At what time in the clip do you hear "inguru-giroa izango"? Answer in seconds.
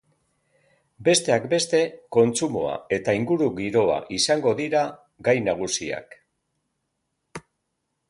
3.19-4.57